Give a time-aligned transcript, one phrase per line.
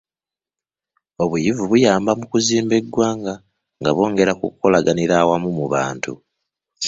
[1.23, 3.33] Obuyivu buyamba mu kuzimba eggwanga
[3.79, 6.11] nga bwongera ku kukolaganira awamu mu bantu.